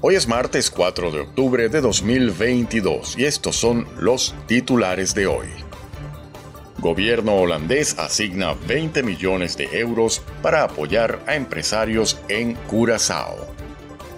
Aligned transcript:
Hoy 0.00 0.14
es 0.14 0.28
martes 0.28 0.70
4 0.70 1.10
de 1.10 1.20
octubre 1.22 1.68
de 1.68 1.80
2022 1.80 3.18
y 3.18 3.24
estos 3.24 3.56
son 3.56 3.84
los 3.98 4.32
titulares 4.46 5.12
de 5.12 5.26
hoy. 5.26 5.48
Gobierno 6.78 7.34
holandés 7.34 7.98
asigna 7.98 8.54
20 8.68 9.02
millones 9.02 9.56
de 9.56 9.64
euros 9.76 10.22
para 10.40 10.62
apoyar 10.62 11.18
a 11.26 11.34
empresarios 11.34 12.16
en 12.28 12.54
Curazao. 12.54 13.48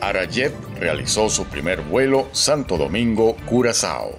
Arayet 0.03 0.53
realizó 0.79 1.31
su 1.31 1.47
primer 1.47 1.81
vuelo 1.81 2.29
Santo 2.33 2.77
Domingo-Curazao. 2.77 4.19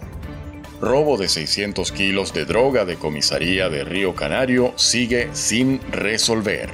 Robo 0.81 1.15
de 1.15 1.29
600 1.29 1.91
kilos 1.91 2.33
de 2.33 2.45
droga 2.45 2.85
de 2.85 2.95
comisaría 2.95 3.69
de 3.69 3.83
Río 3.83 4.15
Canario 4.15 4.73
sigue 4.77 5.29
sin 5.33 5.79
resolver. 5.91 6.71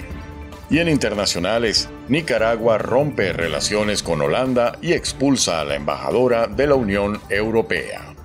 Y 0.70 0.80
en 0.80 0.88
internacionales, 0.88 1.90
Nicaragua 2.10 2.78
rompe 2.78 3.34
relaciones 3.34 4.02
con 4.02 4.22
Holanda 4.22 4.78
y 4.82 4.94
expulsa 4.94 5.60
a 5.60 5.66
la 5.66 5.76
embajadora 5.76 6.48
de 6.48 6.66
la 6.66 6.76
Unión 6.76 7.20
Europea. 7.30 8.16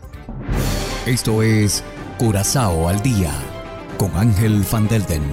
Esto 1.05 1.43
es 1.43 1.83
Curazao 2.17 2.89
al 2.89 3.03
Día 3.03 3.33
con 3.99 4.15
Ángel 4.15 4.65
Van 4.71 4.87
Delden. 4.87 5.25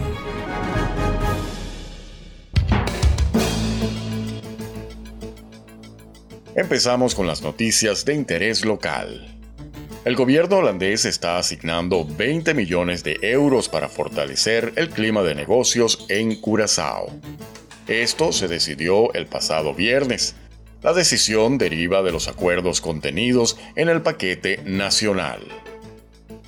Empezamos 6.55 7.13
con 7.13 7.27
las 7.27 7.43
noticias 7.43 8.03
de 8.03 8.15
interés 8.15 8.65
local. 8.65 9.37
El 10.05 10.15
gobierno 10.15 10.57
holandés 10.57 11.05
está 11.05 11.37
asignando 11.37 12.03
20 12.03 12.55
millones 12.55 13.03
de 13.03 13.19
euros 13.21 13.69
para 13.69 13.89
fortalecer 13.89 14.73
el 14.75 14.89
clima 14.89 15.21
de 15.21 15.35
negocios 15.35 16.07
en 16.09 16.41
Curazao. 16.41 17.11
Esto 17.89 18.31
se 18.31 18.47
decidió 18.47 19.11
el 19.15 19.25
pasado 19.25 19.73
viernes. 19.73 20.35
La 20.83 20.93
decisión 20.93 21.57
deriva 21.57 22.03
de 22.03 22.11
los 22.11 22.27
acuerdos 22.27 22.81
contenidos 22.81 23.57
en 23.75 23.89
el 23.89 24.03
paquete 24.03 24.61
nacional. 24.63 25.39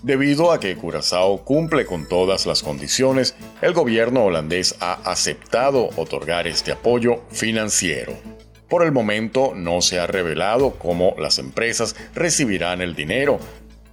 Debido 0.03 0.51
a 0.51 0.59
que 0.59 0.75
Curazao 0.75 1.43
cumple 1.43 1.87
con 1.87 2.07
todas 2.07 2.45
las 2.45 2.61
condiciones, 2.61 3.33
el 3.63 3.73
gobierno 3.73 4.23
holandés 4.23 4.75
ha 4.81 4.93
aceptado 4.93 5.89
otorgar 5.95 6.45
este 6.45 6.73
apoyo 6.73 7.23
financiero. 7.31 8.13
Por 8.69 8.83
el 8.83 8.91
momento 8.91 9.53
no 9.55 9.81
se 9.81 9.97
ha 9.97 10.05
revelado 10.05 10.77
cómo 10.77 11.15
las 11.17 11.39
empresas 11.39 11.95
recibirán 12.13 12.83
el 12.83 12.93
dinero, 12.93 13.39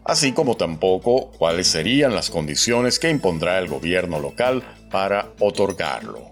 así 0.04 0.32
como 0.32 0.58
tampoco 0.58 1.30
cuáles 1.30 1.68
serían 1.68 2.14
las 2.14 2.28
condiciones 2.28 2.98
que 2.98 3.08
impondrá 3.08 3.58
el 3.58 3.68
gobierno 3.68 4.20
local 4.20 4.62
para 4.90 5.30
otorgarlo. 5.40 6.28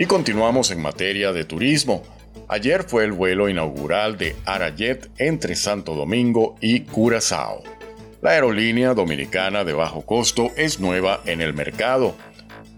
Y 0.00 0.06
continuamos 0.06 0.70
en 0.70 0.80
materia 0.80 1.32
de 1.32 1.42
turismo. 1.44 2.04
Ayer 2.46 2.84
fue 2.84 3.02
el 3.02 3.10
vuelo 3.10 3.48
inaugural 3.48 4.16
de 4.16 4.36
Arayet 4.46 5.10
entre 5.18 5.56
Santo 5.56 5.96
Domingo 5.96 6.54
y 6.60 6.82
Curazao. 6.82 7.64
La 8.22 8.30
aerolínea 8.30 8.94
dominicana 8.94 9.64
de 9.64 9.72
bajo 9.72 10.06
costo 10.06 10.52
es 10.56 10.78
nueva 10.78 11.20
en 11.26 11.40
el 11.40 11.52
mercado. 11.52 12.14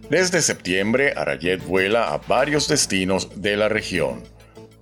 Desde 0.08 0.40
septiembre, 0.40 1.12
Arayet 1.14 1.62
vuela 1.62 2.14
a 2.14 2.16
varios 2.16 2.68
destinos 2.68 3.28
de 3.42 3.58
la 3.58 3.68
región. 3.68 4.22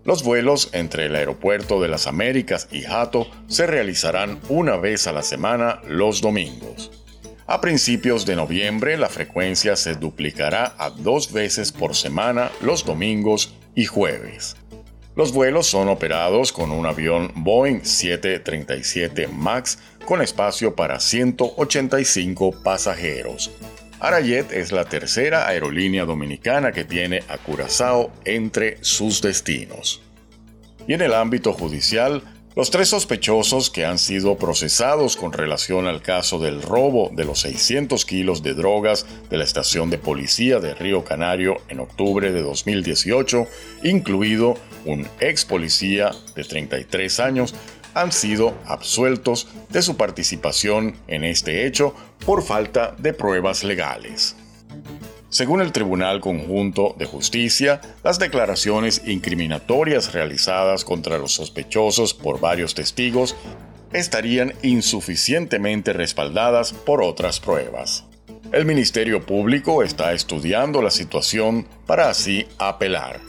Los 0.04 0.22
vuelos 0.22 0.70
entre 0.74 1.06
el 1.06 1.16
Aeropuerto 1.16 1.82
de 1.82 1.88
las 1.88 2.06
Américas 2.06 2.68
y 2.70 2.82
Jato 2.82 3.26
se 3.48 3.66
realizarán 3.66 4.38
una 4.48 4.76
vez 4.76 5.08
a 5.08 5.12
la 5.12 5.24
semana 5.24 5.82
los 5.88 6.20
domingos. 6.20 7.07
A 7.50 7.62
principios 7.62 8.26
de 8.26 8.36
noviembre 8.36 8.98
la 8.98 9.08
frecuencia 9.08 9.74
se 9.74 9.94
duplicará 9.94 10.74
a 10.76 10.90
dos 10.90 11.32
veces 11.32 11.72
por 11.72 11.96
semana 11.96 12.50
los 12.60 12.84
domingos 12.84 13.54
y 13.74 13.86
jueves. 13.86 14.54
Los 15.16 15.32
vuelos 15.32 15.66
son 15.66 15.88
operados 15.88 16.52
con 16.52 16.70
un 16.70 16.84
avión 16.84 17.32
Boeing 17.36 17.86
737 17.86 19.28
MAX 19.28 19.78
con 20.04 20.20
espacio 20.20 20.76
para 20.76 21.00
185 21.00 22.52
pasajeros. 22.62 23.50
Arayet 23.98 24.52
es 24.52 24.70
la 24.70 24.84
tercera 24.84 25.48
aerolínea 25.48 26.04
dominicana 26.04 26.72
que 26.72 26.84
tiene 26.84 27.22
a 27.30 27.38
Curazao 27.38 28.12
entre 28.26 28.76
sus 28.82 29.22
destinos. 29.22 30.02
Y 30.86 30.92
en 30.92 31.00
el 31.00 31.14
ámbito 31.14 31.54
judicial, 31.54 32.22
los 32.58 32.72
tres 32.72 32.88
sospechosos 32.88 33.70
que 33.70 33.84
han 33.84 34.00
sido 34.00 34.36
procesados 34.36 35.16
con 35.16 35.32
relación 35.32 35.86
al 35.86 36.02
caso 36.02 36.40
del 36.40 36.60
robo 36.60 37.08
de 37.14 37.24
los 37.24 37.42
600 37.42 38.04
kilos 38.04 38.42
de 38.42 38.54
drogas 38.54 39.06
de 39.30 39.36
la 39.36 39.44
estación 39.44 39.90
de 39.90 39.98
policía 39.98 40.58
de 40.58 40.74
Río 40.74 41.04
Canario 41.04 41.58
en 41.68 41.78
octubre 41.78 42.32
de 42.32 42.42
2018, 42.42 43.46
incluido 43.84 44.56
un 44.84 45.06
ex 45.20 45.44
policía 45.44 46.10
de 46.34 46.42
33 46.42 47.20
años, 47.20 47.54
han 47.94 48.10
sido 48.10 48.52
absueltos 48.66 49.46
de 49.68 49.80
su 49.80 49.96
participación 49.96 50.96
en 51.06 51.22
este 51.22 51.64
hecho 51.64 51.94
por 52.26 52.42
falta 52.42 52.96
de 52.98 53.12
pruebas 53.12 53.62
legales. 53.62 54.34
Según 55.30 55.60
el 55.60 55.72
Tribunal 55.72 56.20
Conjunto 56.20 56.94
de 56.98 57.04
Justicia, 57.04 57.82
las 58.02 58.18
declaraciones 58.18 59.02
incriminatorias 59.06 60.14
realizadas 60.14 60.84
contra 60.84 61.18
los 61.18 61.32
sospechosos 61.32 62.14
por 62.14 62.40
varios 62.40 62.74
testigos 62.74 63.36
estarían 63.92 64.54
insuficientemente 64.62 65.92
respaldadas 65.92 66.72
por 66.72 67.02
otras 67.02 67.40
pruebas. 67.40 68.06
El 68.52 68.64
Ministerio 68.64 69.26
Público 69.26 69.82
está 69.82 70.14
estudiando 70.14 70.80
la 70.80 70.90
situación 70.90 71.68
para 71.86 72.08
así 72.08 72.46
apelar. 72.56 73.20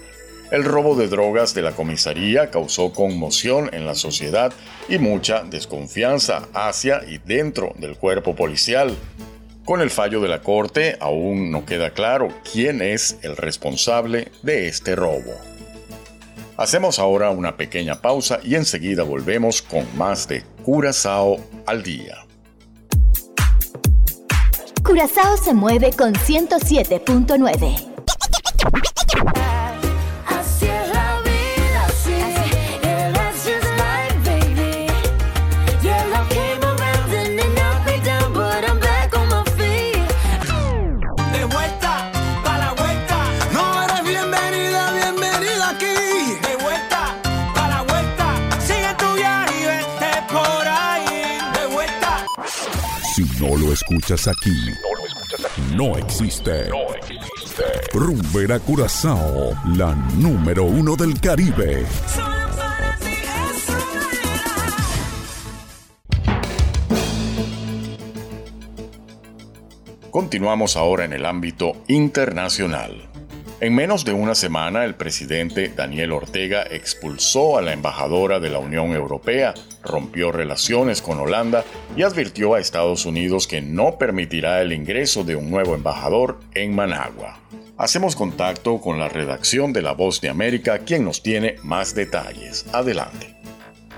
El 0.51 0.63
robo 0.63 0.95
de 0.95 1.09
drogas 1.09 1.53
de 1.53 1.61
la 1.61 1.73
comisaría 1.73 2.49
causó 2.49 2.93
conmoción 2.93 3.69
en 3.73 3.85
la 3.85 3.93
sociedad 3.93 4.53
y 4.87 4.97
mucha 4.97 5.43
desconfianza 5.43 6.47
hacia 6.53 7.03
y 7.05 7.17
dentro 7.17 7.73
del 7.77 7.97
cuerpo 7.97 8.37
policial. 8.37 8.95
Con 9.69 9.81
el 9.81 9.91
fallo 9.91 10.19
de 10.19 10.27
la 10.27 10.41
Corte 10.41 10.97
aún 10.99 11.51
no 11.51 11.63
queda 11.63 11.91
claro 11.91 12.29
quién 12.51 12.81
es 12.81 13.19
el 13.21 13.37
responsable 13.37 14.31
de 14.41 14.67
este 14.67 14.95
robo. 14.95 15.31
Hacemos 16.57 16.97
ahora 16.97 17.29
una 17.29 17.55
pequeña 17.55 18.01
pausa 18.01 18.39
y 18.43 18.55
enseguida 18.55 19.03
volvemos 19.03 19.61
con 19.61 19.85
más 19.95 20.27
de 20.27 20.41
Curazao 20.63 21.37
al 21.67 21.83
día. 21.83 22.25
Curazao 24.83 25.37
se 25.37 25.53
mueve 25.53 25.91
con 25.91 26.15
107.9. 26.15 27.88
escuchas 53.47 54.27
aquí, 54.27 54.51
no 55.73 55.97
existe. 55.97 56.69
No 56.69 56.93
existe. 56.93 57.63
Rumbera 57.93 58.59
Curazao, 58.59 59.51
la 59.77 59.95
número 60.17 60.65
uno 60.65 60.95
del 60.97 61.19
Caribe. 61.21 61.85
Continuamos 70.11 70.75
ahora 70.75 71.05
en 71.05 71.13
el 71.13 71.25
ámbito 71.25 71.83
internacional. 71.87 73.09
En 73.61 73.75
menos 73.75 74.05
de 74.05 74.13
una 74.13 74.35
semana, 74.35 74.85
el 74.85 74.95
presidente 74.95 75.67
Daniel 75.67 76.13
Ortega 76.13 76.63
expulsó 76.63 77.57
a 77.57 77.61
la 77.61 77.73
embajadora 77.73 78.39
de 78.39 78.49
la 78.49 78.59
Unión 78.59 78.93
Europea, 78.93 79.53
rompió 79.83 80.31
relaciones 80.31 81.01
con 81.01 81.19
Holanda 81.19 81.65
y 81.97 82.03
advirtió 82.03 82.53
a 82.53 82.61
Estados 82.61 83.05
Unidos 83.05 83.47
que 83.47 83.61
no 83.61 83.97
permitirá 83.97 84.61
el 84.61 84.71
ingreso 84.71 85.25
de 85.25 85.35
un 85.35 85.51
nuevo 85.51 85.75
embajador 85.75 86.39
en 86.55 86.73
Managua. 86.73 87.41
Hacemos 87.77 88.15
contacto 88.15 88.79
con 88.79 88.97
la 88.97 89.09
redacción 89.09 89.73
de 89.73 89.81
La 89.81 89.91
Voz 89.91 90.21
de 90.21 90.29
América, 90.29 90.79
quien 90.79 91.03
nos 91.03 91.21
tiene 91.21 91.57
más 91.61 91.93
detalles. 91.93 92.65
Adelante. 92.71 93.35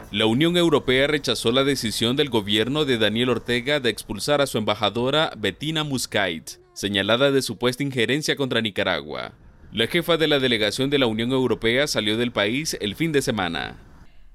La 0.09 0.25
Unión 0.25 0.57
Europea 0.57 1.05
rechazó 1.05 1.51
la 1.51 1.63
decisión 1.63 2.15
del 2.15 2.31
gobierno 2.31 2.83
de 2.83 2.97
Daniel 2.97 3.29
Ortega 3.29 3.79
de 3.79 3.91
expulsar 3.91 4.41
a 4.41 4.47
su 4.47 4.57
embajadora 4.57 5.31
Bettina 5.37 5.83
Muscait, 5.83 6.49
señalada 6.73 7.29
de 7.29 7.43
supuesta 7.43 7.83
injerencia 7.83 8.35
contra 8.35 8.59
Nicaragua. 8.59 9.33
La 9.73 9.87
jefa 9.87 10.17
de 10.17 10.27
la 10.27 10.39
delegación 10.39 10.89
de 10.89 10.99
la 10.99 11.07
Unión 11.07 11.31
Europea 11.31 11.87
salió 11.87 12.17
del 12.17 12.33
país 12.33 12.77
el 12.81 12.93
fin 12.93 13.13
de 13.13 13.21
semana. 13.21 13.77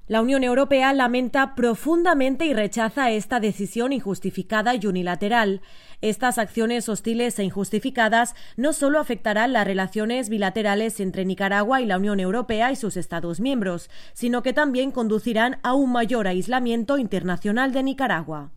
La 0.07 0.21
Unión 0.21 0.43
Europea 0.43 0.93
lamenta 0.93 1.53
profundamente 1.53 2.47
y 2.47 2.55
rechaza 2.55 3.11
esta 3.11 3.39
decisión 3.39 3.93
injustificada 3.93 4.73
y 4.73 4.87
unilateral. 4.87 5.61
Estas 6.01 6.39
acciones 6.39 6.89
hostiles 6.89 7.37
e 7.37 7.43
injustificadas 7.43 8.33
no 8.55 8.73
solo 8.73 8.99
afectarán 8.99 9.53
las 9.53 9.67
relaciones 9.67 10.29
bilaterales 10.29 10.99
entre 10.99 11.23
Nicaragua 11.23 11.81
y 11.81 11.85
la 11.85 11.97
Unión 11.97 12.19
Europea 12.19 12.71
y 12.71 12.75
sus 12.75 12.97
Estados 12.97 13.39
miembros, 13.39 13.91
sino 14.13 14.41
que 14.41 14.53
también 14.53 14.89
conducirán 14.89 15.59
a 15.61 15.75
un 15.75 15.91
mayor 15.91 16.27
aislamiento 16.27 16.97
internacional 16.97 17.73
de 17.73 17.83
Nicaragua. 17.83 18.49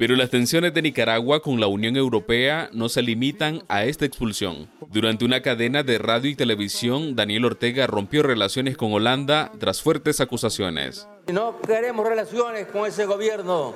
Pero 0.00 0.16
las 0.16 0.30
tensiones 0.30 0.72
de 0.72 0.80
Nicaragua 0.80 1.42
con 1.42 1.60
la 1.60 1.66
Unión 1.66 1.94
Europea 1.94 2.70
no 2.72 2.88
se 2.88 3.02
limitan 3.02 3.62
a 3.68 3.84
esta 3.84 4.06
expulsión. 4.06 4.70
Durante 4.90 5.26
una 5.26 5.42
cadena 5.42 5.82
de 5.82 5.98
radio 5.98 6.30
y 6.30 6.34
televisión, 6.34 7.16
Daniel 7.16 7.44
Ortega 7.44 7.86
rompió 7.86 8.22
relaciones 8.22 8.78
con 8.78 8.94
Holanda 8.94 9.52
tras 9.58 9.82
fuertes 9.82 10.22
acusaciones. 10.22 11.06
No 11.30 11.60
queremos 11.60 12.08
relaciones 12.08 12.66
con 12.68 12.86
ese 12.86 13.04
gobierno 13.04 13.74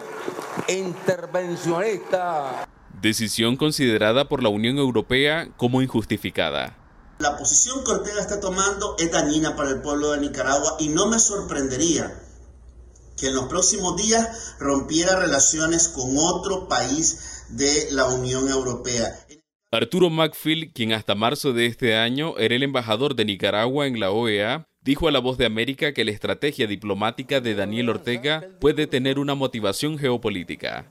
intervencionista. 0.66 2.66
Decisión 3.02 3.58
considerada 3.58 4.26
por 4.26 4.42
la 4.42 4.48
Unión 4.48 4.78
Europea 4.78 5.50
como 5.58 5.82
injustificada. 5.82 6.74
La 7.18 7.36
posición 7.36 7.84
que 7.84 7.90
Ortega 7.90 8.22
está 8.22 8.40
tomando 8.40 8.96
es 8.98 9.12
dañina 9.12 9.56
para 9.56 9.68
el 9.68 9.82
pueblo 9.82 10.12
de 10.12 10.22
Nicaragua 10.22 10.76
y 10.78 10.88
no 10.88 11.06
me 11.06 11.18
sorprendería 11.18 12.18
que 13.16 13.28
en 13.28 13.34
los 13.34 13.46
próximos 13.46 13.96
días 13.96 14.56
rompiera 14.58 15.18
relaciones 15.18 15.88
con 15.88 16.16
otro 16.16 16.68
país 16.68 17.44
de 17.48 17.88
la 17.90 18.06
Unión 18.06 18.48
Europea. 18.48 19.14
Arturo 19.70 20.08
Macfield, 20.08 20.72
quien 20.72 20.92
hasta 20.92 21.14
marzo 21.14 21.52
de 21.52 21.66
este 21.66 21.96
año 21.96 22.38
era 22.38 22.54
el 22.54 22.62
embajador 22.62 23.16
de 23.16 23.24
Nicaragua 23.24 23.86
en 23.86 23.98
la 23.98 24.12
OEA, 24.12 24.68
dijo 24.82 25.08
a 25.08 25.10
La 25.10 25.18
Voz 25.18 25.36
de 25.36 25.46
América 25.46 25.92
que 25.92 26.04
la 26.04 26.12
estrategia 26.12 26.66
diplomática 26.66 27.40
de 27.40 27.54
Daniel 27.54 27.88
Ortega 27.88 28.48
puede 28.60 28.86
tener 28.86 29.18
una 29.18 29.34
motivación 29.34 29.98
geopolítica. 29.98 30.88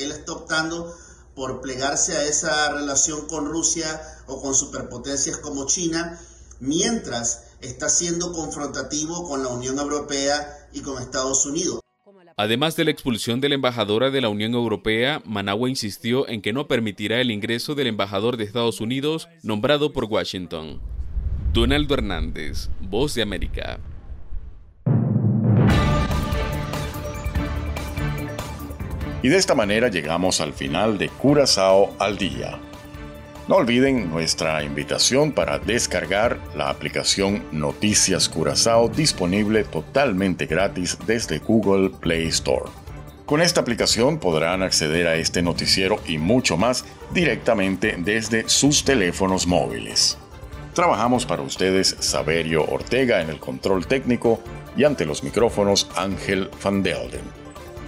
Él 0.00 0.10
está 0.10 0.32
optando 0.32 0.92
por 1.36 1.60
plegarse 1.60 2.16
a 2.16 2.24
esa 2.24 2.72
relación 2.72 3.28
con 3.28 3.46
Rusia 3.46 4.00
o 4.26 4.40
con 4.40 4.54
superpotencias 4.54 5.36
como 5.36 5.66
China, 5.66 6.18
mientras 6.60 7.44
está 7.60 7.88
siendo 7.88 8.32
confrontativo 8.32 9.28
con 9.28 9.42
la 9.42 9.50
Unión 9.50 9.78
Europea 9.78 10.65
y 10.76 10.82
con 10.82 11.02
Estados 11.02 11.46
Unidos. 11.46 11.80
Además 12.36 12.76
de 12.76 12.84
la 12.84 12.90
expulsión 12.90 13.40
de 13.40 13.48
la 13.48 13.54
embajadora 13.54 14.10
de 14.10 14.20
la 14.20 14.28
Unión 14.28 14.52
Europea, 14.52 15.22
Managua 15.24 15.70
insistió 15.70 16.28
en 16.28 16.42
que 16.42 16.52
no 16.52 16.68
permitirá 16.68 17.20
el 17.20 17.30
ingreso 17.30 17.74
del 17.74 17.86
embajador 17.86 18.36
de 18.36 18.44
Estados 18.44 18.80
Unidos 18.80 19.28
nombrado 19.42 19.92
por 19.92 20.04
Washington. 20.04 20.80
Donaldo 21.54 21.94
Hernández, 21.94 22.68
Voz 22.80 23.14
de 23.14 23.22
América. 23.22 23.80
Y 29.22 29.28
de 29.28 29.38
esta 29.38 29.54
manera 29.54 29.88
llegamos 29.88 30.40
al 30.42 30.52
final 30.52 30.98
de 30.98 31.08
Curazao 31.08 31.96
al 31.98 32.18
día. 32.18 32.60
No 33.48 33.54
olviden 33.54 34.10
nuestra 34.10 34.64
invitación 34.64 35.30
para 35.30 35.60
descargar 35.60 36.40
la 36.56 36.68
aplicación 36.68 37.44
Noticias 37.52 38.28
Curazao 38.28 38.88
disponible 38.88 39.62
totalmente 39.62 40.46
gratis 40.46 40.98
desde 41.06 41.38
Google 41.38 41.90
Play 41.90 42.26
Store. 42.26 42.68
Con 43.24 43.40
esta 43.40 43.60
aplicación 43.60 44.18
podrán 44.18 44.64
acceder 44.64 45.06
a 45.06 45.14
este 45.14 45.42
noticiero 45.42 46.00
y 46.06 46.18
mucho 46.18 46.56
más 46.56 46.84
directamente 47.14 47.94
desde 47.96 48.48
sus 48.48 48.84
teléfonos 48.84 49.46
móviles. 49.46 50.18
Trabajamos 50.74 51.24
para 51.24 51.42
ustedes 51.42 51.96
Saberio 52.00 52.64
Ortega 52.64 53.20
en 53.20 53.30
el 53.30 53.38
control 53.38 53.86
técnico 53.86 54.40
y 54.76 54.82
ante 54.82 55.04
los 55.04 55.22
micrófonos 55.22 55.88
Ángel 55.94 56.50
Van 56.64 56.82
Delden. 56.82 57.22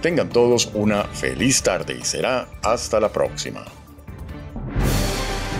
Tengan 0.01 0.29
todos 0.29 0.71
una 0.73 1.03
feliz 1.03 1.61
tarde 1.61 1.97
y 1.99 2.05
será 2.05 2.47
hasta 2.63 3.01
la 3.01 3.09
próxima. 3.09 3.65